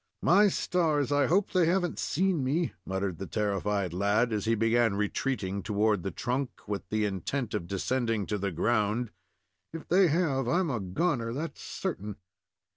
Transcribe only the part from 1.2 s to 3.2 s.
hope they have n't seen me," muttered